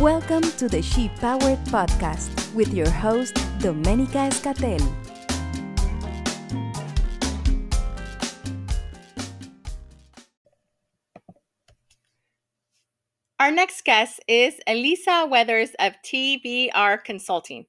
[0.00, 4.80] Welcome to the She Powered Podcast with your host, Domenica Escatel.
[13.38, 17.66] Our next guest is Elisa Weathers of TVR Consulting.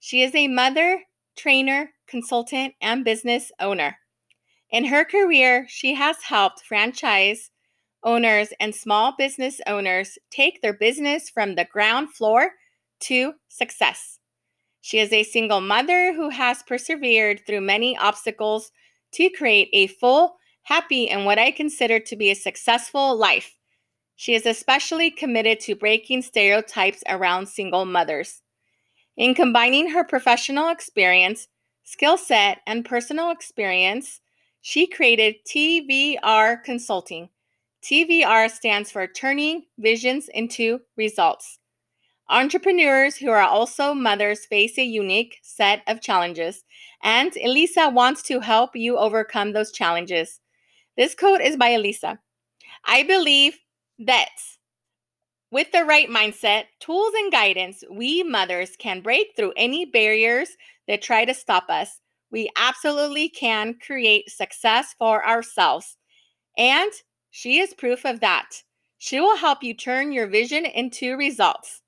[0.00, 1.04] She is a mother,
[1.36, 3.98] trainer, consultant, and business owner.
[4.68, 7.51] In her career, she has helped franchise
[8.04, 12.52] owners and small business owners take their business from the ground floor
[13.00, 14.18] to success.
[14.80, 18.72] She is a single mother who has persevered through many obstacles
[19.12, 23.56] to create a full, happy, and what I consider to be a successful life.
[24.16, 28.42] She is especially committed to breaking stereotypes around single mothers.
[29.16, 31.48] In combining her professional experience,
[31.84, 34.20] skill set, and personal experience,
[34.60, 37.28] she created TVR Consulting.
[37.82, 41.58] TVR stands for Turning Visions into Results.
[42.28, 46.62] Entrepreneurs who are also mothers face a unique set of challenges,
[47.02, 50.38] and Elisa wants to help you overcome those challenges.
[50.96, 52.20] This quote is by Elisa.
[52.86, 53.58] I believe
[53.98, 54.30] that
[55.50, 60.50] with the right mindset, tools, and guidance, we mothers can break through any barriers
[60.86, 62.00] that try to stop us.
[62.30, 65.96] We absolutely can create success for ourselves.
[66.56, 66.92] And
[67.34, 68.62] she is proof of that.
[68.98, 71.80] She will help you turn your vision into results.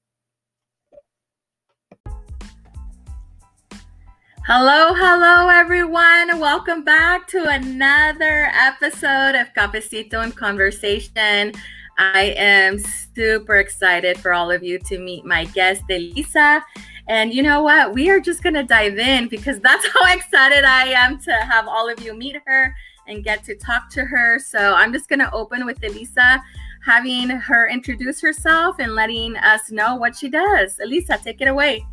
[4.47, 6.41] Hello, hello, everyone.
[6.41, 11.53] Welcome back to another episode of Cafecito and Conversation.
[11.99, 16.65] I am super excited for all of you to meet my guest, Elisa.
[17.07, 17.93] And you know what?
[17.93, 21.69] We are just going to dive in because that's how excited I am to have
[21.69, 22.75] all of you meet her
[23.07, 24.39] and get to talk to her.
[24.39, 26.43] So I'm just going to open with Elisa,
[26.85, 30.79] having her introduce herself and letting us know what she does.
[30.81, 31.85] Elisa, take it away.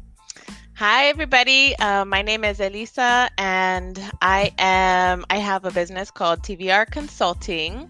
[0.76, 1.76] Hi, everybody.
[1.78, 7.88] Uh, my name is Elisa, and I am I have a business called TVR Consulting.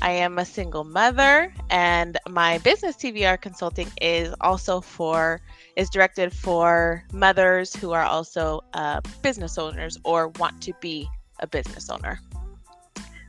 [0.00, 5.40] I am a single mother, and my business TVR Consulting is also for
[5.76, 11.08] is directed for mothers who are also uh, business owners or want to be
[11.38, 12.18] a business owner.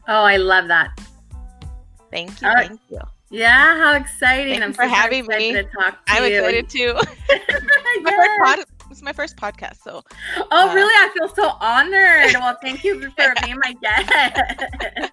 [0.07, 0.99] Oh, I love that.
[2.11, 2.51] Thank you.
[2.53, 2.99] Thank you.
[3.29, 4.59] Yeah, how exciting!
[4.59, 5.53] Thank I'm for having me.
[5.53, 6.19] To talk to you.
[6.19, 6.37] I'm you.
[6.37, 6.93] excited too.
[8.43, 10.03] pod- it's my first podcast, so.
[10.51, 10.93] Oh, uh, really?
[10.93, 12.33] I feel so honored.
[12.35, 15.11] Well, thank you for being my guest.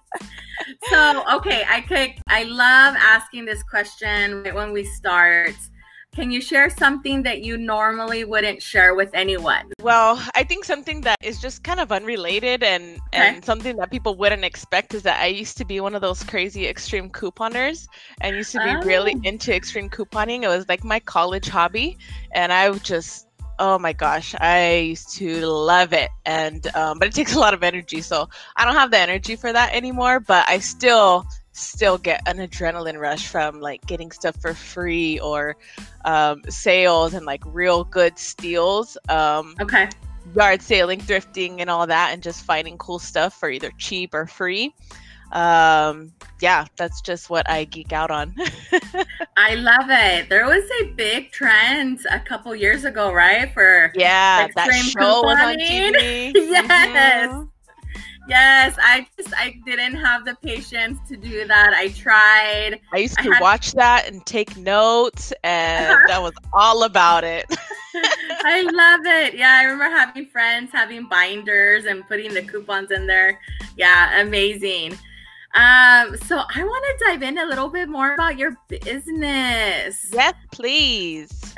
[0.89, 2.11] so, okay, I could.
[2.27, 5.55] I love asking this question when we start.
[6.13, 9.71] Can you share something that you normally wouldn't share with anyone?
[9.81, 13.29] Well, I think something that is just kind of unrelated and okay.
[13.29, 16.21] and something that people wouldn't expect is that I used to be one of those
[16.23, 17.87] crazy extreme couponers
[18.19, 18.81] and used to be oh.
[18.81, 20.43] really into extreme couponing.
[20.43, 21.97] It was like my college hobby
[22.33, 23.27] and I just
[23.59, 27.53] oh my gosh i used to love it and um, but it takes a lot
[27.53, 31.27] of energy so i don't have the energy for that anymore but i still
[31.61, 35.55] still get an adrenaline rush from like getting stuff for free or
[36.05, 38.97] um, sales and like real good steals.
[39.09, 39.89] Um, okay.
[40.35, 44.27] Yard sailing, thrifting, and all that, and just finding cool stuff for either cheap or
[44.27, 44.73] free.
[45.31, 46.11] Um,
[46.41, 48.35] yeah, that's just what I geek out on.
[49.37, 50.29] I love it.
[50.29, 53.51] There was a big trend a couple years ago, right?
[53.53, 56.33] For yeah, that show was on TV.
[56.35, 57.29] yes.
[57.29, 57.43] Mm-hmm.
[58.27, 61.73] Yes, I just I didn't have the patience to do that.
[61.73, 62.79] I tried.
[62.93, 63.41] I used to I had...
[63.41, 67.45] watch that and take notes, and that was all about it.
[67.93, 69.35] I love it.
[69.35, 73.39] Yeah, I remember having friends having binders and putting the coupons in there.
[73.75, 74.93] Yeah, amazing.
[75.53, 80.09] Um, so I want to dive in a little bit more about your business.
[80.13, 81.53] Yes, please.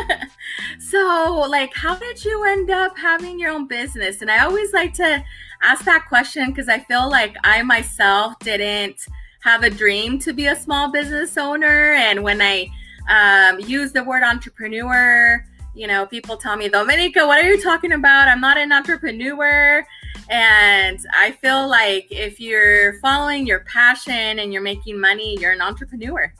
[0.78, 4.22] so, like, how did you end up having your own business?
[4.22, 5.22] And I always like to
[5.62, 9.06] ask that question because I feel like I myself didn't
[9.40, 11.92] have a dream to be a small business owner.
[11.92, 12.68] And when I
[13.08, 15.44] um, use the word entrepreneur,
[15.74, 18.28] you know, people tell me, Domenica, what are you talking about?
[18.28, 19.86] I'm not an entrepreneur.
[20.28, 25.60] And I feel like if you're following your passion and you're making money, you're an
[25.60, 26.32] entrepreneur.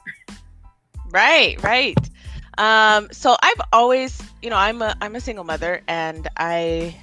[1.11, 1.97] Right, right.
[2.57, 6.99] Um, so I've always, you know, I'm a I'm a single mother, and I,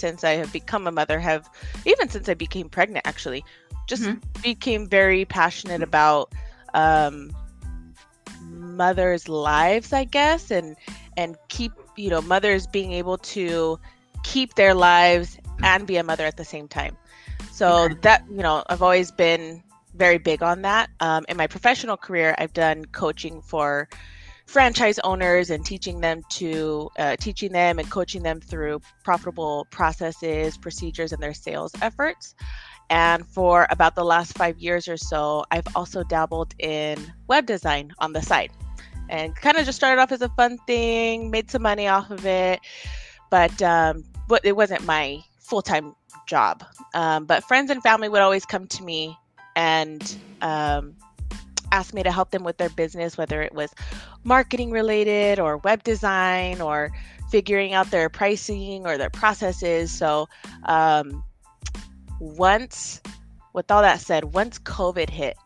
[0.00, 1.48] since I have become a mother, have
[1.84, 3.44] even since I became pregnant, actually,
[3.86, 4.42] just mm-hmm.
[4.42, 6.32] became very passionate about
[6.74, 7.34] um,
[8.42, 10.76] mothers' lives, I guess, and
[11.16, 13.78] and keep you know mothers being able to
[14.22, 16.96] keep their lives and be a mother at the same time.
[17.52, 17.94] So okay.
[18.02, 19.62] that you know, I've always been
[19.94, 20.90] very big on that.
[21.00, 23.88] Um, in my professional career, I've done coaching for
[24.50, 30.58] franchise owners and teaching them to uh, teaching them and coaching them through profitable processes
[30.58, 32.34] procedures and their sales efforts.
[32.90, 36.98] And for about the last five years or so i've also dabbled in
[37.28, 38.50] web design on the side
[39.08, 42.26] and kind of just started off as a fun thing made some money off of
[42.26, 42.58] it
[43.30, 45.94] but um, but it wasn't my full-time
[46.26, 46.64] job.
[46.94, 49.18] Um, but friends and family would always come to me
[49.56, 50.94] and um,
[51.72, 53.72] asked me to help them with their business, whether it was
[54.24, 56.90] marketing related or web design or
[57.30, 59.90] figuring out their pricing or their processes.
[59.90, 60.28] So,
[60.64, 61.24] um,
[62.18, 63.00] once,
[63.52, 65.36] with all that said, once COVID hit,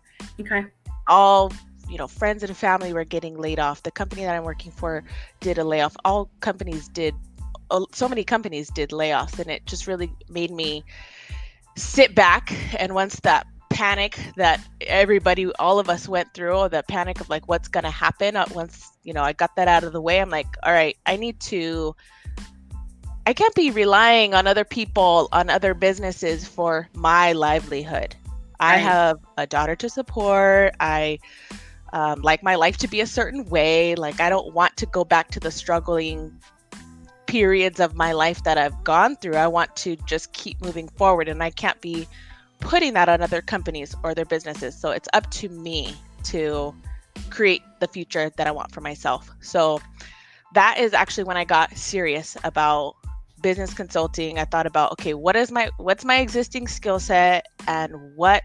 [0.41, 0.67] okay,
[1.06, 1.53] all
[1.88, 3.82] you know, friends and family were getting laid off.
[3.82, 5.05] The company that I'm working for
[5.41, 5.97] did a layoff.
[6.05, 7.15] All companies did,
[7.93, 10.85] so many companies did layoffs, and it just really made me
[11.76, 12.55] sit back.
[12.79, 17.49] And once that panic that everybody all of us went through the panic of like
[17.49, 20.21] what's going to happen uh, once you know i got that out of the way.
[20.21, 21.94] I'm like all right i need to
[23.26, 28.15] i can't be relying on other people on other businesses for my livelihood.
[28.61, 28.75] Right.
[28.75, 30.75] i have a daughter to support.
[30.79, 31.19] I
[31.93, 33.97] um, like my life to be a certain way.
[33.97, 36.32] Like i don't want to go back to the struggling
[37.26, 39.35] periods of my life that i've gone through.
[39.35, 42.06] I want to just keep moving forward and i can't be
[42.64, 44.75] putting that on other companies or their businesses.
[44.75, 45.94] So it's up to me
[46.25, 46.75] to
[47.31, 49.31] create the future that I want for myself.
[49.40, 49.81] So
[50.55, 52.96] that is actually when I got serious about
[53.43, 54.38] business consulting.
[54.38, 58.43] I thought about, okay, what is my what's my existing skill set and what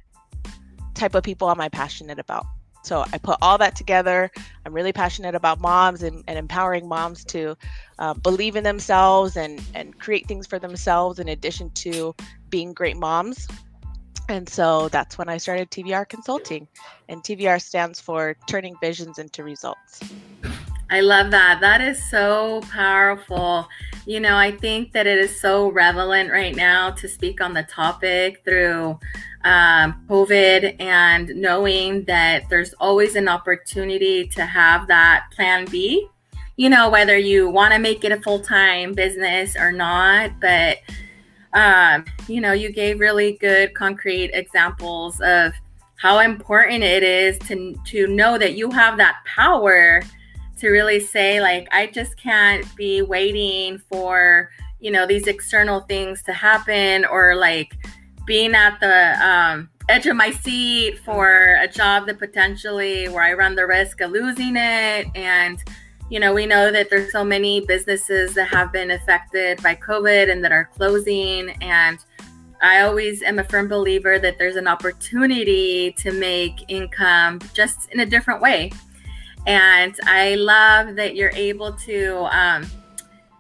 [0.94, 2.46] type of people am I passionate about?
[2.84, 4.32] So I put all that together.
[4.66, 7.56] I'm really passionate about moms and, and empowering moms to
[8.00, 12.16] uh, believe in themselves and, and create things for themselves in addition to
[12.50, 13.48] being great moms.
[14.30, 16.68] And so that's when I started TVR Consulting.
[17.10, 20.02] And TVR stands for Turning Visions into Results.
[20.92, 21.60] I love that.
[21.62, 23.68] That is so powerful.
[24.06, 27.64] You know, I think that it is so relevant right now to speak on the
[27.64, 29.00] topic through
[29.44, 36.08] um, COVID and knowing that there's always an opportunity to have that plan B.
[36.56, 40.78] You know, whether you want to make it a full time business or not, but
[41.54, 45.54] um, you know, you gave really good concrete examples of
[45.96, 50.02] how important it is to to know that you have that power
[50.58, 54.50] to really say like I just can't be waiting for
[54.80, 57.76] you know these external things to happen or like
[58.26, 63.34] being at the um, edge of my seat for a job that potentially where I
[63.34, 65.08] run the risk of losing it.
[65.16, 65.58] And
[66.10, 70.32] you know, we know that there's so many businesses that have been affected by COVID
[70.32, 71.52] and that are closing.
[71.62, 72.00] And
[72.62, 78.00] I always am a firm believer that there's an opportunity to make income just in
[78.00, 78.72] a different way.
[79.46, 82.66] And I love that you're able to um,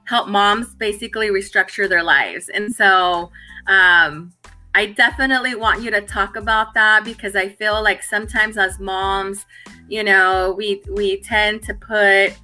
[0.06, 2.50] help moms basically restructure their lives.
[2.50, 3.32] And so,
[3.68, 4.32] um,
[4.76, 9.46] I definitely want you to talk about that because I feel like sometimes as moms,
[9.88, 12.38] you know, we we tend to put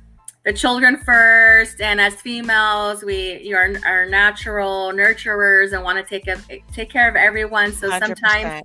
[0.45, 6.27] the children first and as females we are, are natural nurturers and want to take
[6.27, 6.37] a,
[6.71, 7.73] take care of everyone.
[7.73, 7.99] So 100%.
[7.99, 8.61] sometimes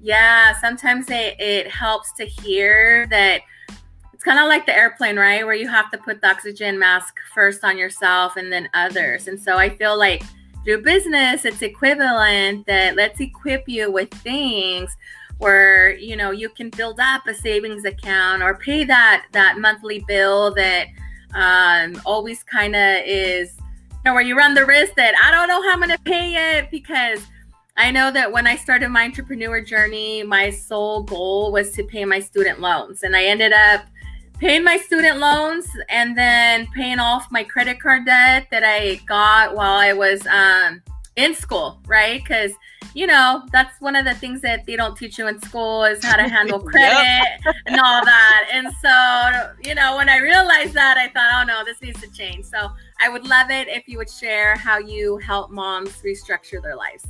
[0.00, 3.40] yeah sometimes it, it helps to hear that
[4.12, 5.44] it's kind of like the airplane right?
[5.44, 9.26] Where you have to put the oxygen mask first on yourself and then others.
[9.26, 10.22] And so i feel like
[10.64, 14.96] through business it's equivalent that let's equip you with things
[15.38, 20.04] where you know you can build up a savings account or pay that that monthly
[20.08, 20.86] bill that
[21.34, 25.48] um, always kind of is you know, where you run the risk that I don't
[25.48, 27.20] know how I'm going to pay it because
[27.76, 32.04] I know that when I started my entrepreneur journey, my sole goal was to pay
[32.04, 33.02] my student loans.
[33.02, 33.84] And I ended up
[34.38, 39.54] paying my student loans and then paying off my credit card debt that I got
[39.54, 40.82] while I was um,
[41.16, 42.22] in school, right?
[42.22, 42.52] Because
[42.96, 46.02] you know, that's one of the things that they don't teach you in school is
[46.02, 47.26] how to handle credit
[47.66, 48.48] and all that.
[48.50, 52.10] And so, you know, when I realized that, I thought, oh no, this needs to
[52.10, 52.46] change.
[52.46, 56.74] So I would love it if you would share how you help moms restructure their
[56.74, 57.04] lives.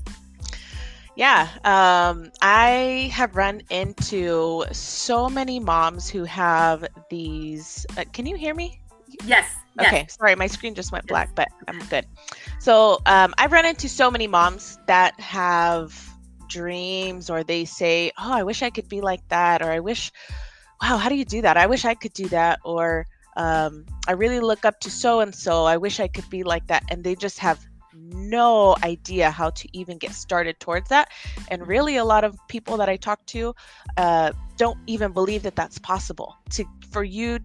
[1.14, 7.86] Yeah, um, I have run into so many moms who have these.
[7.96, 8.80] Uh, can you hear me?
[9.24, 9.54] Yes.
[9.80, 10.16] Okay, yes.
[10.18, 12.06] sorry, my screen just went black, but I'm good.
[12.60, 15.94] So um, I've run into so many moms that have
[16.48, 20.12] dreams, or they say, "Oh, I wish I could be like that," or "I wish,
[20.82, 21.56] wow, how do you do that?
[21.56, 23.06] I wish I could do that," or
[23.36, 25.64] um, "I really look up to so and so.
[25.64, 27.60] I wish I could be like that," and they just have
[27.92, 31.10] no idea how to even get started towards that.
[31.48, 33.54] And really, a lot of people that I talk to
[33.96, 36.36] uh, don't even believe that that's possible.
[36.50, 37.38] To for you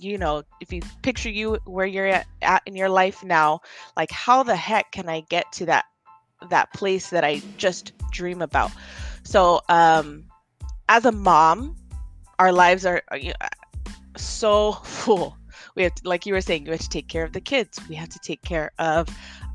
[0.00, 3.60] you know, if you picture you where you're at, in your life now,
[3.96, 5.84] like how the heck can I get to that
[6.50, 8.70] that place that I just dream about?
[9.24, 10.24] So, um,
[10.88, 11.76] as a mom,
[12.38, 13.18] our lives are, are
[14.16, 15.36] so full.
[15.74, 17.80] We have, to, like you were saying, we have to take care of the kids.
[17.88, 19.08] We have to take care of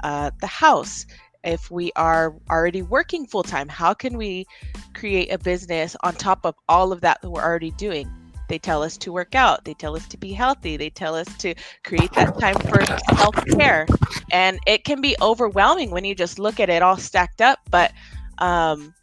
[0.03, 1.05] uh, the house.
[1.43, 4.45] If we are already working full time, how can we
[4.93, 8.09] create a business on top of all of that that we're already doing?
[8.49, 9.65] They tell us to work out.
[9.65, 10.77] They tell us to be healthy.
[10.77, 12.85] They tell us to create that time for
[13.15, 13.87] self care.
[14.31, 17.59] And it can be overwhelming when you just look at it all stacked up.
[17.69, 17.93] But,
[18.39, 18.93] um,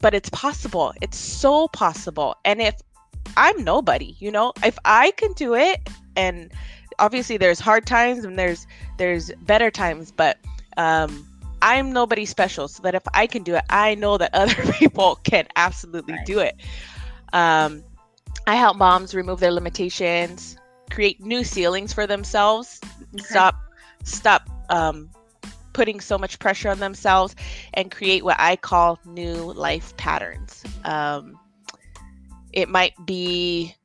[0.00, 0.92] but it's possible.
[1.00, 2.36] It's so possible.
[2.44, 2.80] And if
[3.36, 6.52] I'm nobody, you know, if I can do it, and
[6.98, 10.38] obviously there's hard times and there's there's better times, but
[10.76, 11.26] um,
[11.62, 12.68] I'm nobody special.
[12.68, 16.26] So that if I can do it, I know that other people can absolutely right.
[16.26, 16.56] do it.
[17.32, 17.84] Um,
[18.48, 20.56] I help moms remove their limitations,
[20.90, 22.80] create new ceilings for themselves,
[23.14, 23.22] okay.
[23.22, 23.56] stop
[24.04, 25.10] stop um,
[25.74, 27.36] putting so much pressure on themselves,
[27.74, 30.64] and create what I call new life patterns.
[30.86, 31.38] Um,
[32.54, 33.76] it might be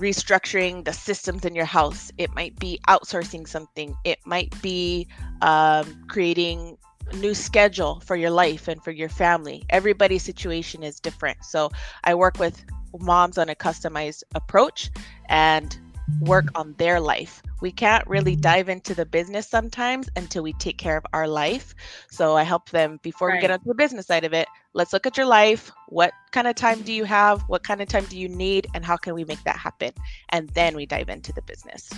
[0.00, 2.10] restructuring the systems in your house.
[2.18, 3.94] It might be outsourcing something.
[4.02, 5.06] It might be
[5.42, 6.76] um, creating
[7.12, 9.62] a new schedule for your life and for your family.
[9.70, 11.44] Everybody's situation is different.
[11.44, 11.70] So
[12.02, 12.64] I work with
[13.00, 14.90] moms on a customized approach
[15.28, 15.78] and
[16.20, 17.42] work on their life.
[17.60, 21.74] We can't really dive into the business sometimes until we take care of our life.
[22.10, 23.36] So I help them before right.
[23.36, 24.48] we get onto the business side of it.
[24.74, 25.70] Let's look at your life.
[25.88, 27.42] What kind of time do you have?
[27.42, 28.66] What kind of time do you need?
[28.74, 29.92] And how can we make that happen?
[30.30, 31.90] And then we dive into the business.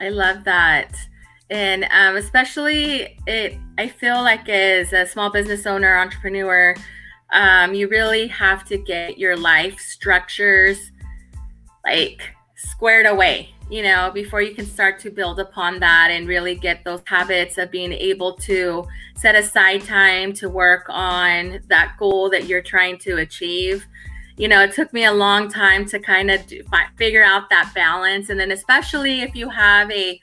[0.00, 0.96] I love that.
[1.50, 3.58] And um, especially, it.
[3.76, 6.74] I feel like as a small business owner, entrepreneur,
[7.34, 10.90] um, you really have to get your life structures
[11.84, 12.22] like
[12.56, 16.84] squared away you know before you can start to build upon that and really get
[16.84, 18.86] those habits of being able to
[19.16, 23.86] set aside time to work on that goal that you're trying to achieve.
[24.36, 26.62] You know it took me a long time to kind of do,
[26.96, 28.30] figure out that balance.
[28.30, 30.20] And then especially if you have a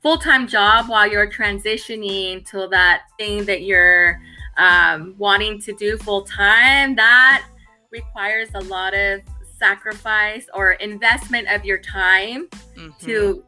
[0.00, 4.20] full-time job while you're transitioning to that thing that you're
[4.58, 7.46] um, wanting to do full-time that
[7.90, 9.20] requires a lot of
[9.58, 12.90] sacrifice or investment of your time mm-hmm.
[13.00, 13.44] to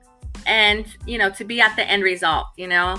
[0.47, 2.97] and you know to be at the end result you know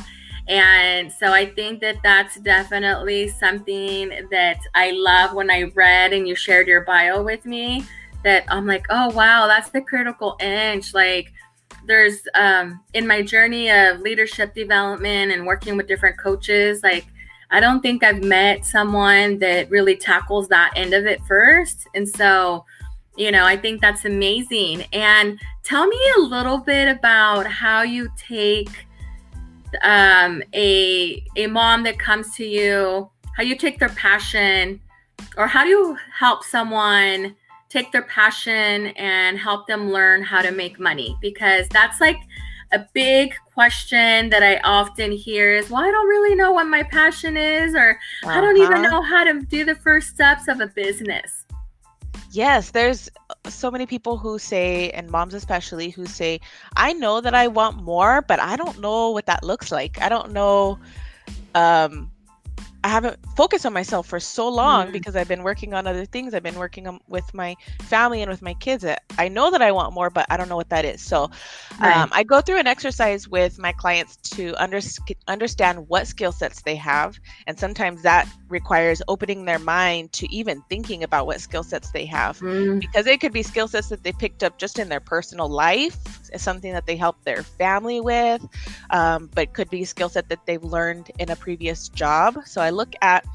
[0.48, 6.28] and so i think that that's definitely something that i love when i read and
[6.28, 7.84] you shared your bio with me
[8.24, 11.32] that i'm like oh wow that's the critical inch like
[11.88, 17.06] there's um in my journey of leadership development and working with different coaches like
[17.52, 22.08] i don't think i've met someone that really tackles that end of it first and
[22.08, 22.66] so
[23.18, 24.84] you know, I think that's amazing.
[24.94, 28.70] And tell me a little bit about how you take
[29.84, 34.80] um, a a mom that comes to you, how you take their passion,
[35.38, 37.36] or how do you help someone
[37.70, 41.18] take their passion and help them learn how to make money?
[41.22, 42.18] Because that's like
[42.72, 46.84] a big question that I often hear is, well, I don't really know what my
[46.84, 48.32] passion is, or uh-huh.
[48.32, 48.90] I don't even uh-huh.
[48.90, 51.46] know how to do the first steps of a business.
[52.32, 56.40] Yes, there's uh, so many people who say, and moms especially, who say,
[56.78, 60.02] I know that I want more, but I don't know what that looks like.
[60.02, 60.80] I don't know
[61.56, 62.11] um,
[62.84, 66.06] I haven't focused on myself for so long mm because I've been working on other
[66.06, 66.34] things.
[66.34, 68.86] I've been working on, with my family and with my kids.
[69.18, 71.02] I know that I want more, but I don't know what that is.
[71.02, 71.30] So
[71.80, 71.96] right.
[71.96, 74.80] um, I go through an exercise with my clients to under,
[75.28, 77.20] understand what skill sets they have.
[77.48, 82.06] And sometimes that requires opening their mind to even thinking about what skill sets they
[82.06, 82.80] have mm.
[82.80, 85.98] because it could be skill sets that they picked up just in their personal life,
[86.38, 88.46] something that they help their family with,
[88.90, 92.38] um, but could be a skill set that they've learned in a previous job.
[92.46, 93.26] So I look at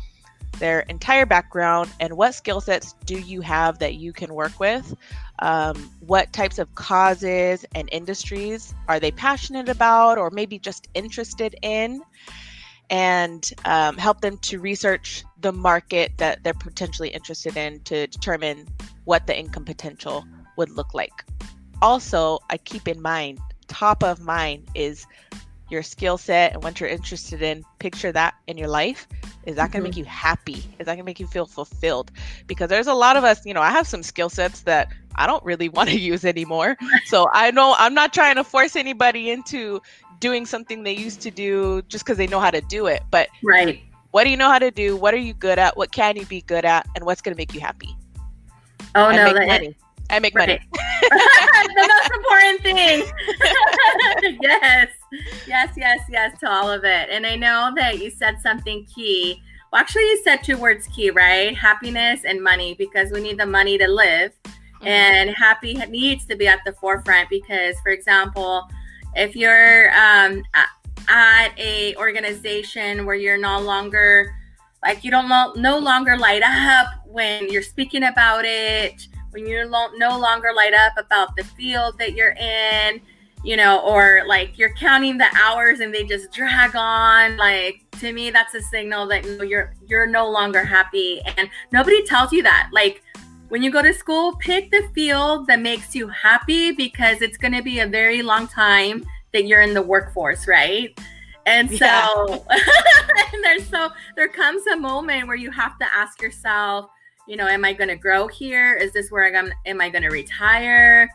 [0.59, 4.95] their entire background and what skill sets do you have that you can work with?
[5.41, 11.57] Um, what types of causes and industries are they passionate about or maybe just interested
[11.63, 12.03] in?
[12.89, 18.67] And um, help them to research the market that they're potentially interested in to determine
[19.05, 20.25] what the income potential
[20.57, 21.25] would look like
[21.83, 25.07] also i keep in mind top of mind is
[25.69, 27.65] your skill set and what you're interested in.
[27.79, 29.09] Picture that in your life.
[29.45, 29.85] Is that going to mm-hmm.
[29.85, 30.65] make you happy?
[30.79, 32.11] Is that going to make you feel fulfilled?
[32.47, 35.27] Because there's a lot of us you know i have some skill sets that i
[35.27, 36.77] don't really want to use anymore.
[37.07, 39.81] So i know i'm not trying to force anybody into
[40.21, 43.03] doing something they used to do just because they know how to do it.
[43.11, 43.83] But right.
[44.13, 44.97] what do you know how to do?
[44.97, 45.77] What are you good at?
[45.77, 46.87] What can you be good at?
[46.95, 47.95] And what's going to make you happy?
[48.95, 49.75] Oh and no that,
[50.11, 50.59] I make money.
[50.73, 54.39] the most important thing.
[54.43, 54.91] yes,
[55.47, 57.09] yes, yes, yes to all of it.
[57.11, 59.43] And I know that you said something key.
[59.73, 61.57] Well, actually, you said two words key, right?
[61.57, 64.33] Happiness and money, because we need the money to live.
[64.45, 64.87] Mm-hmm.
[64.87, 68.69] And happy needs to be at the forefront because, for example,
[69.15, 70.43] if you're um,
[71.09, 74.35] at a organization where you're no longer
[74.83, 79.91] like you don't no longer light up when you're speaking about it when you lo-
[79.97, 83.01] no longer light up about the field that you're in
[83.45, 88.13] you know or like you're counting the hours and they just drag on like to
[88.13, 91.21] me that's a signal that you know, you're you're no longer happy.
[91.37, 92.71] And nobody tells you that.
[92.73, 93.03] Like
[93.49, 97.53] when you go to school pick the field that makes you happy because it's going
[97.53, 100.99] to be a very long time that you're in the workforce right?
[101.45, 102.39] And so yeah.
[103.33, 106.91] and there's so there comes a moment where you have to ask yourself
[107.27, 108.75] you know am i going to grow here?
[108.75, 111.09] Is this where i'm am i going to retire?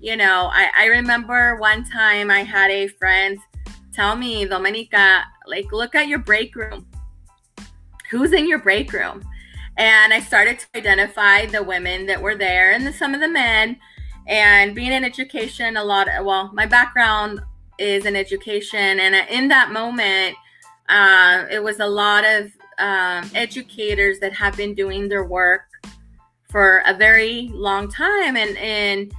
[0.00, 3.38] You know I, I remember one time i had a friend
[3.92, 6.86] tell me Domenica like look at your break room.
[8.10, 9.22] Who's in your break room?
[9.76, 13.28] And i started to identify the women that were there and the, some of the
[13.28, 13.76] men.
[14.26, 17.40] And being in education a lot of, well my background
[17.80, 19.00] is in education.
[19.00, 20.36] And in that moment,
[20.88, 25.62] uh, it was a lot of um, educators that have been doing their work
[26.50, 28.36] for a very long time.
[28.36, 29.12] And, and,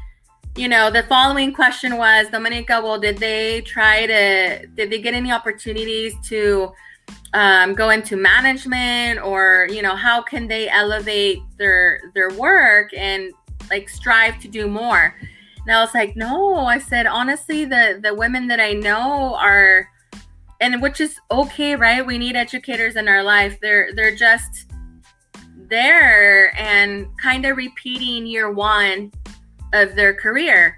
[0.57, 5.13] you know, the following question was, Domenica, well, did they try to, did they get
[5.13, 6.73] any opportunities to
[7.33, 13.31] um, go into management or, you know, how can they elevate their, their work and
[13.69, 15.15] like strive to do more?
[15.65, 19.87] And I was like, no, I said, honestly, the, the women that I know are,
[20.61, 22.05] and which is okay, right?
[22.05, 23.57] We need educators in our life.
[23.61, 24.71] They're, they're just
[25.69, 29.11] there and kind of repeating year one
[29.73, 30.77] of their career.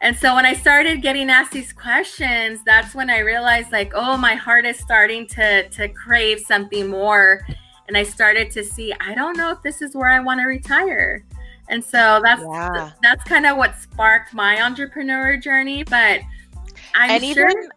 [0.00, 4.16] And so when I started getting asked these questions, that's when I realized like, oh,
[4.16, 7.46] my heart is starting to to crave something more.
[7.88, 10.46] And I started to see, I don't know if this is where I want to
[10.46, 11.24] retire.
[11.68, 12.92] And so that's yeah.
[13.02, 15.82] that's kind of what sparked my entrepreneur journey.
[15.82, 16.20] But
[16.94, 17.70] I'm and sure even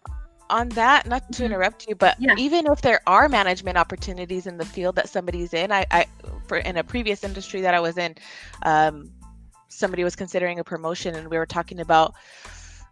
[0.50, 1.46] on that, not to mm-hmm.
[1.46, 2.36] interrupt you, but yeah.
[2.38, 6.06] even if there are management opportunities in the field that somebody's in, I, I
[6.48, 8.16] for in a previous industry that I was in,
[8.64, 9.12] um,
[9.68, 12.16] somebody was considering a promotion, and we were talking about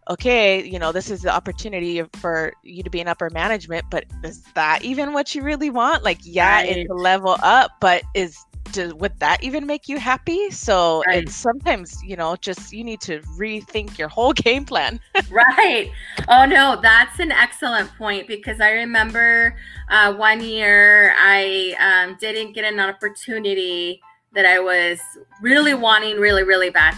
[0.10, 4.06] okay, you know, this is the opportunity for you to be in upper management, but
[4.24, 6.04] is that even what you really want?
[6.04, 6.78] Like, yeah, right.
[6.78, 8.38] it's a level up, but is
[8.73, 10.49] to, would that even make you happy?
[10.51, 11.23] So right.
[11.23, 14.99] it's sometimes, you know, just you need to rethink your whole game plan.
[15.30, 15.91] right.
[16.27, 19.56] Oh no, that's an excellent point because I remember
[19.89, 24.01] uh, one year I um, didn't get an opportunity
[24.34, 24.99] that I was
[25.41, 26.95] really wanting, really, really bad,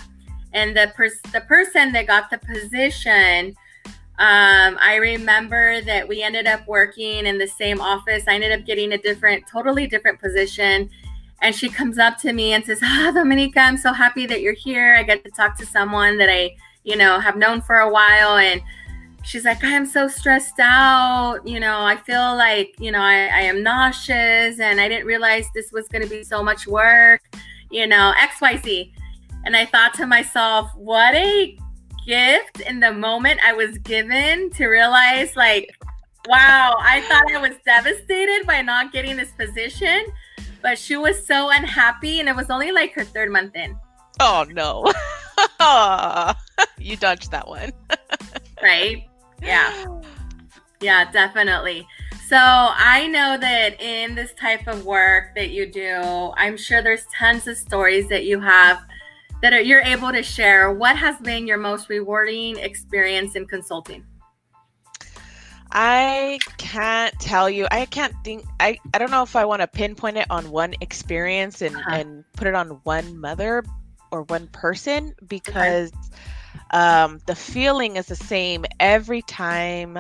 [0.54, 3.56] and the pers- the person that got the position.
[4.18, 8.24] Um, I remember that we ended up working in the same office.
[8.28, 10.90] I ended up getting a different, totally different position
[11.42, 14.54] and she comes up to me and says, "Ah, Domenica, I'm so happy that you're
[14.54, 14.96] here.
[14.96, 18.38] I get to talk to someone that I, you know, have known for a while."
[18.38, 18.62] And
[19.24, 21.40] she's like, "I am so stressed out.
[21.46, 25.46] You know, I feel like, you know, I, I am nauseous, and I didn't realize
[25.54, 27.22] this was going to be so much work.
[27.72, 28.94] You know, X, Y, Z."
[29.46, 31.58] And I thought to myself, "What a
[32.06, 35.70] gift in the moment I was given to realize, like."
[36.28, 40.06] Wow, I thought I was devastated by not getting this position
[40.62, 43.78] but she was so unhappy, and it was only like her third month in.
[44.20, 44.86] Oh no.
[46.80, 47.72] you dodged that one.
[48.62, 49.08] right?
[49.42, 49.86] Yeah.
[50.82, 51.88] Yeah, definitely.
[52.28, 57.06] So I know that in this type of work that you do, I'm sure there's
[57.18, 58.86] tons of stories that you have
[59.42, 60.72] that are, you're able to share.
[60.72, 64.04] What has been your most rewarding experience in consulting?
[65.72, 67.68] I can't tell you.
[67.70, 68.44] I can't think.
[68.60, 71.90] I, I don't know if I want to pinpoint it on one experience and, uh-huh.
[71.92, 73.64] and put it on one mother
[74.12, 75.92] or one person because
[76.72, 80.00] um, the feeling is the same every time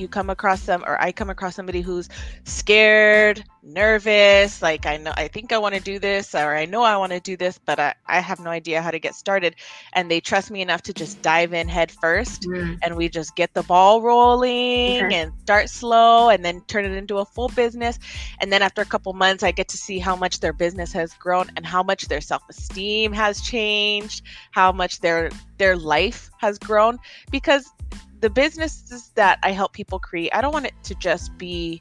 [0.00, 2.08] you come across them or I come across somebody who's
[2.44, 6.82] scared, nervous, like I know I think I want to do this or I know
[6.82, 9.56] I want to do this, but I, I have no idea how to get started.
[9.92, 12.78] And they trust me enough to just dive in head first mm.
[12.82, 15.14] and we just get the ball rolling okay.
[15.14, 17.98] and start slow and then turn it into a full business.
[18.40, 21.12] And then after a couple months I get to see how much their business has
[21.14, 26.98] grown and how much their self-esteem has changed, how much their their life has grown
[27.30, 27.70] because
[28.20, 31.80] the businesses that I help people create, I don't want it to just be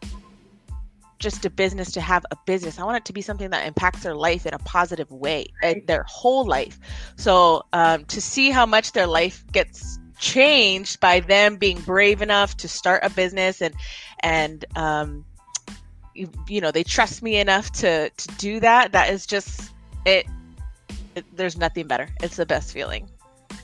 [1.19, 2.79] just a business to have a business.
[2.79, 5.75] I want it to be something that impacts their life in a positive way, uh,
[5.85, 6.79] their whole life.
[7.17, 12.57] So um, to see how much their life gets changed by them being brave enough
[12.57, 13.73] to start a business and
[14.21, 15.25] and um,
[16.13, 18.91] you, you know they trust me enough to to do that.
[18.93, 19.71] That is just
[20.05, 20.25] it,
[21.15, 22.09] it there's nothing better.
[22.21, 23.09] It's the best feeling.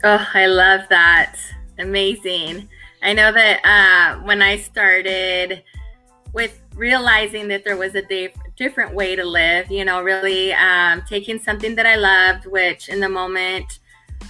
[0.04, 1.38] Oh, I love that.
[1.80, 2.70] Amazing.
[3.02, 5.64] I know that uh, when I started
[6.34, 11.02] with realizing that there was a di- different way to live, you know, really um,
[11.08, 13.80] taking something that I loved, which in the moment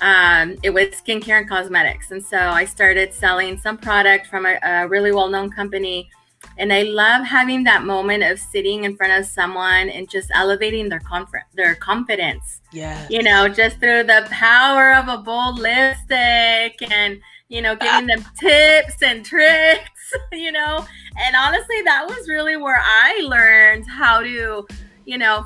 [0.02, 2.12] um, it was skincare and cosmetics.
[2.12, 6.10] And so I started selling some product from a, a really well known company.
[6.58, 10.90] And I love having that moment of sitting in front of someone and just elevating
[10.90, 12.62] their comfort, their confidence.
[12.72, 13.08] Yeah.
[13.10, 17.20] You know, just through the power of a bold lipstick and
[17.56, 20.86] you know, giving them tips and tricks, you know.
[21.18, 24.68] And honestly, that was really where I learned how to,
[25.06, 25.46] you know,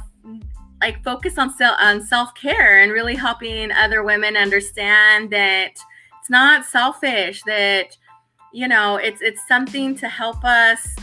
[0.81, 5.73] like focus on self on self-care and really helping other women understand that
[6.19, 7.95] it's not selfish that
[8.51, 10.95] you know, it's it's something to help us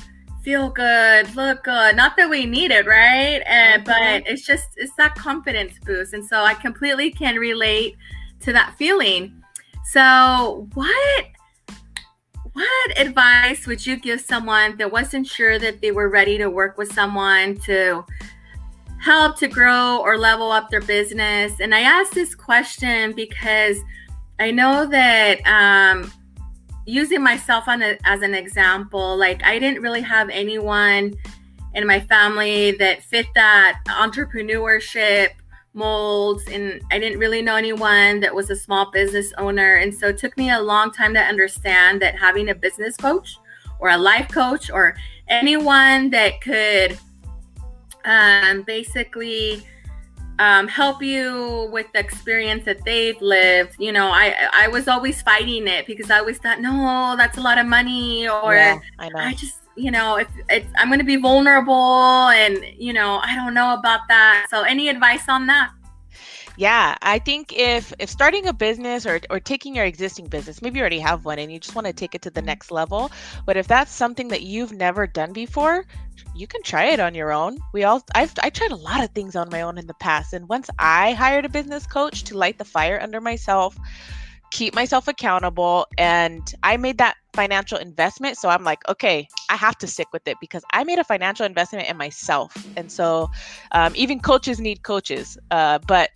[0.42, 1.94] feel good, look good.
[1.94, 3.42] Not that we need it, right?
[3.46, 4.22] And, mm-hmm.
[4.22, 6.14] but it's just it's that confidence boost.
[6.14, 7.96] And so I completely can relate
[8.40, 9.42] to that feeling.
[9.90, 11.26] So, what
[12.52, 16.78] what advice would you give someone that wasn't sure that they were ready to work
[16.78, 18.04] with someone to
[18.98, 21.60] help to grow or level up their business?
[21.60, 23.76] And I ask this question because
[24.40, 26.10] I know that um,
[26.86, 31.14] using myself on a, as an example, like I didn't really have anyone
[31.74, 35.28] in my family that fit that entrepreneurship
[35.76, 39.76] molds and I didn't really know anyone that was a small business owner.
[39.76, 43.38] And so it took me a long time to understand that having a business coach
[43.78, 44.96] or a life coach or
[45.28, 46.98] anyone that could
[48.04, 49.64] um, basically
[50.38, 53.76] um, help you with the experience that they've lived.
[53.78, 57.40] You know, I I was always fighting it because I always thought, no, that's a
[57.40, 61.04] lot of money, or yeah, I, I just you know, if it's, I'm going to
[61.04, 64.46] be vulnerable and, you know, I don't know about that.
[64.50, 65.70] So any advice on that?
[66.58, 70.78] Yeah, I think if if starting a business or or taking your existing business, maybe
[70.78, 73.10] you already have one and you just want to take it to the next level,
[73.44, 75.84] but if that's something that you've never done before,
[76.34, 77.58] you can try it on your own.
[77.74, 80.32] We all I've I tried a lot of things on my own in the past
[80.32, 83.76] and once I hired a business coach to light the fire under myself,
[84.50, 88.38] keep myself accountable and I made that financial investment.
[88.38, 91.44] So I'm like, okay, I have to stick with it because I made a financial
[91.44, 92.56] investment in myself.
[92.76, 93.28] And so
[93.72, 95.36] um, even coaches need coaches.
[95.50, 96.10] Uh, but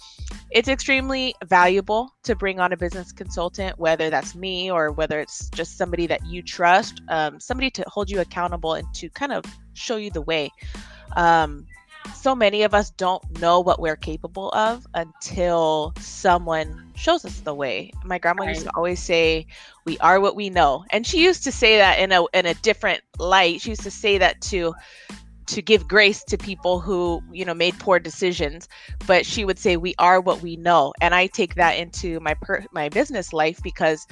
[0.51, 5.49] it's extremely valuable to bring on a business consultant, whether that's me or whether it's
[5.51, 9.45] just somebody that you trust, um, somebody to hold you accountable and to kind of
[9.75, 10.51] show you the way.
[11.17, 11.67] Um,
[12.15, 17.55] so many of us don't know what we're capable of until someone shows us the
[17.55, 17.93] way.
[18.05, 18.55] My grandma right.
[18.55, 19.47] used to always say,
[19.85, 22.55] "We are what we know," and she used to say that in a in a
[22.55, 23.61] different light.
[23.63, 24.75] She used to say that to
[25.47, 28.69] to give grace to people who you know made poor decisions
[29.07, 32.35] but she would say we are what we know and i take that into my
[32.35, 34.07] per- my business life because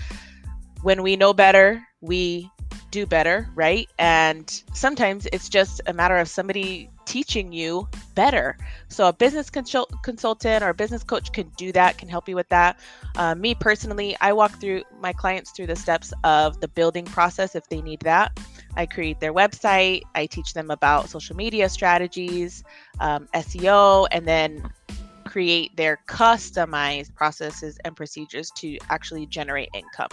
[0.83, 2.51] when we know better we
[2.91, 8.59] do better right and sometimes it's just a matter of somebody teaching you better.
[8.89, 12.37] So a business consult- consultant or a business coach can do that, can help you
[12.37, 12.79] with that.
[13.17, 17.55] Uh, me personally, I walk through my clients through the steps of the building process
[17.55, 18.39] if they need that.
[18.77, 22.63] I create their website, I teach them about social media strategies,
[23.01, 24.71] um, SEO, and then
[25.25, 30.09] create their customized processes and procedures to actually generate income.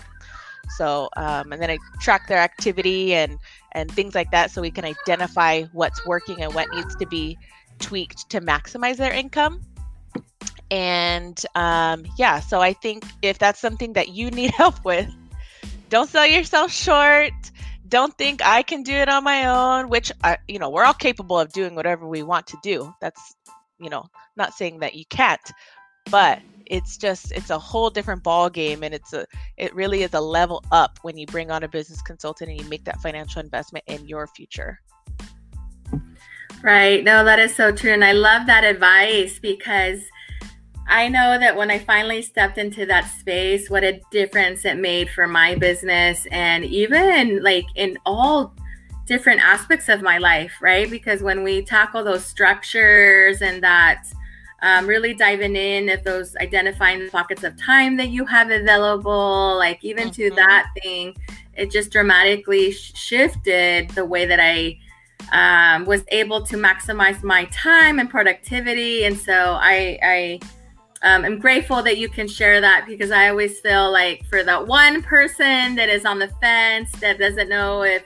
[0.77, 3.37] So, um, and then I track their activity and
[3.71, 7.37] and things like that, so we can identify what's working and what needs to be
[7.79, 9.61] tweaked to maximize their income.
[10.71, 15.09] And um, yeah, so I think if that's something that you need help with,
[15.89, 17.33] don't sell yourself short.
[17.87, 20.93] Don't think I can do it on my own, which I, you know, we're all
[20.93, 22.93] capable of doing whatever we want to do.
[22.99, 23.35] That's,
[23.79, 25.51] you know, not saying that you can't,
[26.09, 29.25] but it's just it's a whole different ball game and it's a
[29.57, 32.67] it really is a level up when you bring on a business consultant and you
[32.69, 34.79] make that financial investment in your future.
[36.63, 37.03] Right.
[37.03, 40.01] No that is so true and i love that advice because
[40.87, 45.09] i know that when i finally stepped into that space what a difference it made
[45.09, 48.55] for my business and even like in all
[49.05, 50.89] different aspects of my life right?
[50.89, 54.05] Because when we tackle those structures and that
[54.65, 59.77] um, really diving in at those identifying pockets of time that you have available, like
[59.83, 60.29] even mm-hmm.
[60.29, 61.15] to that thing,
[61.55, 64.79] it just dramatically shifted the way that I
[65.31, 69.05] um, was able to maximize my time and productivity.
[69.05, 70.39] And so I, I
[71.03, 74.65] um, I'm grateful that you can share that because I always feel like for that
[74.65, 78.03] one person that is on the fence that doesn't know if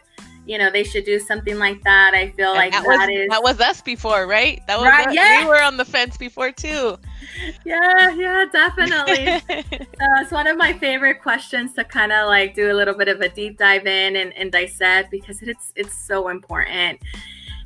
[0.49, 2.15] you know they should do something like that.
[2.15, 4.65] I feel and like that, that was, is that was us before, right?
[4.65, 5.13] That was right, us.
[5.13, 5.43] yeah.
[5.43, 6.97] we were on the fence before too.
[7.63, 9.25] Yeah, yeah, definitely.
[9.47, 13.07] so it's one of my favorite questions to kind of like do a little bit
[13.07, 16.99] of a deep dive in and, and dissect because it's it's so important.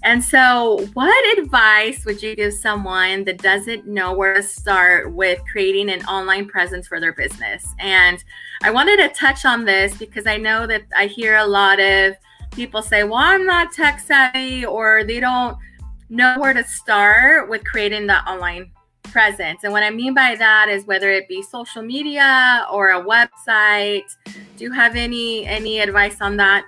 [0.03, 5.41] And so, what advice would you give someone that doesn't know where to start with
[5.49, 7.65] creating an online presence for their business?
[7.79, 8.23] And
[8.63, 12.15] I wanted to touch on this because I know that I hear a lot of
[12.53, 15.57] people say, well, I'm not tech savvy, or they don't
[16.09, 18.71] know where to start with creating the online
[19.03, 19.63] presence.
[19.63, 24.09] And what I mean by that is whether it be social media or a website.
[24.25, 26.65] Do you have any any advice on that?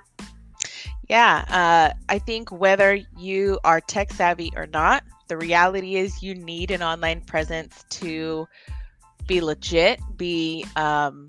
[1.10, 6.34] Yeah, uh, I think whether you are tech savvy or not, the reality is you
[6.34, 8.48] need an online presence to
[9.28, 11.28] be legit, be um,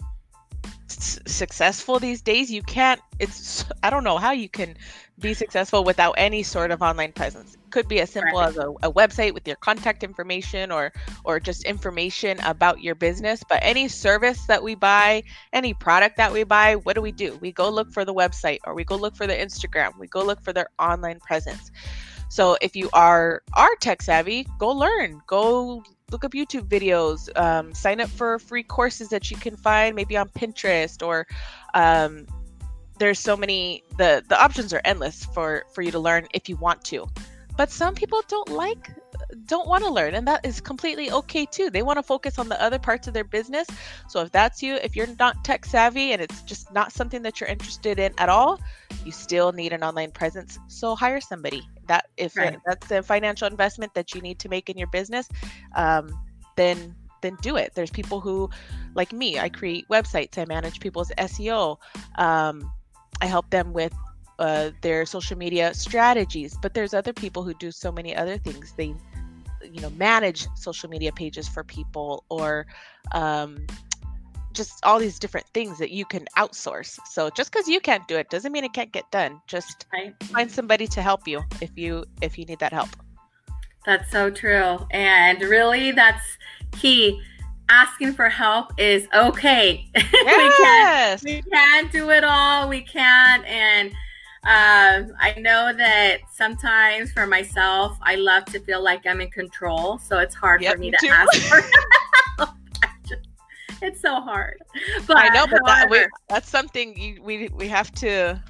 [0.88, 2.50] s- successful these days.
[2.50, 4.76] You can't, it's, I don't know how you can
[5.18, 7.54] be successful without any sort of online presence.
[7.54, 8.48] It could be as simple right.
[8.48, 10.92] as a, a, website with your contact information or
[11.24, 13.42] or just information about your business.
[13.48, 15.22] But any service that we buy,
[15.52, 17.38] any product that we buy, what do we do?
[17.40, 19.98] We go look for the website or we go look for the Instagram.
[19.98, 21.70] We go look for their online presence.
[22.28, 25.22] So if you are are tech savvy, go learn.
[25.26, 27.28] Go look up YouTube videos.
[27.38, 31.26] Um, sign up for free courses that you can find maybe on Pinterest or
[31.74, 32.26] um,
[32.98, 36.56] there's so many the the options are endless for for you to learn if you
[36.56, 37.06] want to
[37.56, 38.90] but some people don't like
[39.46, 41.70] don't want to learn and that is completely okay too.
[41.70, 43.66] They want to focus on the other parts of their business.
[44.08, 47.40] So if that's you if you're not tech savvy and it's just not something that
[47.40, 48.60] you're interested in at all
[49.04, 50.58] you still need an online presence.
[50.68, 52.58] So hire somebody that if right.
[52.66, 55.28] that's a financial investment that you need to make in your business
[55.74, 56.08] um,
[56.56, 57.72] then then do it.
[57.74, 58.50] There's people who
[58.94, 61.76] like me i create websites i manage people's seo
[62.16, 62.72] um,
[63.20, 63.92] I help them with
[64.38, 66.56] uh, their social media strategies.
[66.60, 68.72] But there's other people who do so many other things.
[68.76, 68.94] They,
[69.62, 72.66] you know, manage social media pages for people or
[73.12, 73.66] um,
[74.52, 76.98] just all these different things that you can outsource.
[77.06, 79.40] So just because you can't do it doesn't mean it can't get done.
[79.46, 80.14] Just right.
[80.24, 82.88] find somebody to help you if you if you need that help.
[83.84, 84.78] That's so true.
[84.90, 86.24] And really that's
[86.72, 87.20] key
[87.68, 89.88] asking for help is okay.
[89.94, 91.22] Yes.
[91.24, 92.68] we, can't, we can't do it all.
[92.68, 93.44] We can't.
[93.46, 93.92] And
[94.46, 99.98] um, I know that sometimes for myself, I love to feel like I'm in control.
[99.98, 101.12] So it's hard yep, for me, me to too.
[101.12, 101.60] ask for
[102.38, 102.50] help.
[103.82, 104.58] it's so hard.
[105.04, 108.40] But I know, but however, that, we, that's something you, we we have to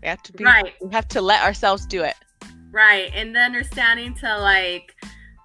[0.00, 0.72] we have to be right.
[0.80, 2.14] We have to let ourselves do it.
[2.70, 4.94] Right, and the understanding to like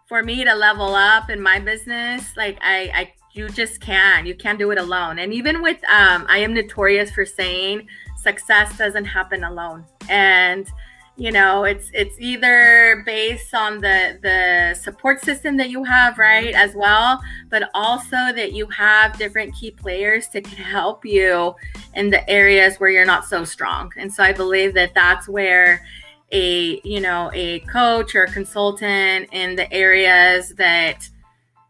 [0.08, 4.26] for me to level up in my business, like I, I you just can't.
[4.26, 5.20] You can't do it alone.
[5.20, 7.88] And even with um, I am notorious for saying
[8.22, 9.86] success doesn't happen alone.
[10.10, 10.68] And
[11.18, 16.54] you know, it's it's either based on the the support system that you have, right,
[16.54, 21.54] as well, but also that you have different key players to help you
[21.96, 23.92] in the areas where you're not so strong.
[23.98, 25.86] And so I believe that that's where
[26.32, 31.10] a you know a coach or a consultant in the areas that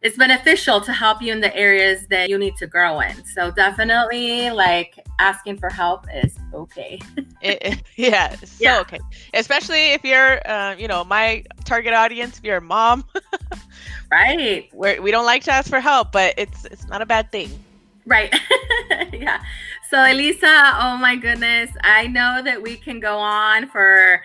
[0.01, 3.23] it's beneficial to help you in the areas that you need to grow in.
[3.25, 6.99] So definitely like asking for help is okay.
[7.43, 8.79] It, yeah so yeah.
[8.81, 8.99] okay.
[9.33, 13.03] Especially if you're uh, you know my target audience if you're a mom
[14.11, 14.69] right.
[14.73, 17.49] where we don't like to ask for help but it's it's not a bad thing.
[18.05, 18.33] Right.
[19.11, 19.41] Yeah.
[19.89, 24.21] So elisa oh my goodness i know that we can go on for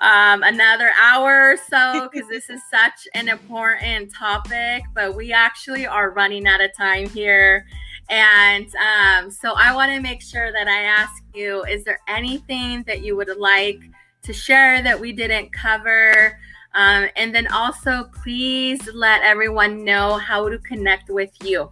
[0.00, 5.86] um, another hour or so because this is such an important topic, but we actually
[5.86, 7.66] are running out of time here.
[8.08, 12.82] And um, so I want to make sure that I ask you is there anything
[12.84, 13.80] that you would like
[14.22, 16.38] to share that we didn't cover?
[16.74, 21.70] Um, and then also, please let everyone know how to connect with you.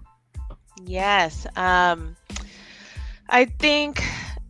[0.84, 1.46] Yes.
[1.56, 2.16] Um,
[3.28, 4.02] I think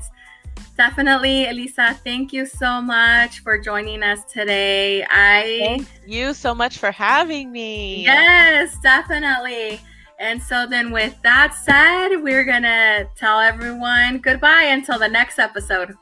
[0.78, 5.04] definitely, Elisa, thank you so much for joining us today.
[5.10, 8.04] I thank you so much for having me.
[8.04, 9.80] Yes, definitely.
[10.19, 15.95] And so then with that said, we're gonna tell everyone goodbye until the next episode.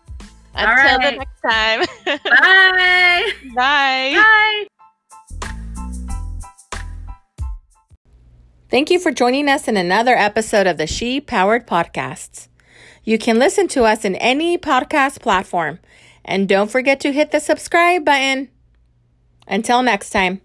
[0.53, 1.85] Until the next time.
[2.05, 3.31] Bye.
[3.55, 4.13] Bye.
[4.15, 4.67] Bye.
[8.71, 12.47] Thank you for joining us in another episode of the She Powered Podcasts.
[13.03, 15.79] You can listen to us in any podcast platform.
[16.23, 18.47] And don't forget to hit the subscribe button.
[19.45, 20.39] Until next time.